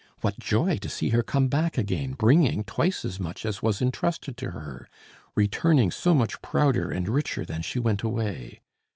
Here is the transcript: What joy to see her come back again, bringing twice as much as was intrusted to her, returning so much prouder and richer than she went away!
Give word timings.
What 0.21 0.39
joy 0.39 0.77
to 0.77 0.89
see 0.89 1.09
her 1.09 1.21
come 1.21 1.47
back 1.47 1.77
again, 1.77 2.13
bringing 2.13 2.63
twice 2.63 3.05
as 3.05 3.19
much 3.19 3.45
as 3.45 3.61
was 3.61 3.83
intrusted 3.83 4.35
to 4.37 4.49
her, 4.49 4.89
returning 5.35 5.91
so 5.91 6.15
much 6.15 6.41
prouder 6.41 6.89
and 6.89 7.07
richer 7.07 7.45
than 7.45 7.61
she 7.61 7.77
went 7.77 8.01
away! 8.01 8.61